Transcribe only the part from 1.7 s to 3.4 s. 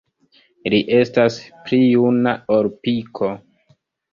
juna ol Piko.